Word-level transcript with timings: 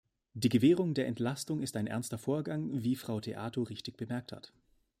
Die 0.33 0.49
Gewährung 0.49 0.95
der 0.95 1.05
Entlastung 1.05 1.61
ist 1.61 1.77
ein 1.77 1.85
ernster 1.85 2.17
Vorgang, 2.17 2.81
wie 2.83 2.95
Frau 2.95 3.21
Theato 3.21 3.61
richtig 3.61 3.97
bemerkt 3.97 4.31
hat. 4.31 4.51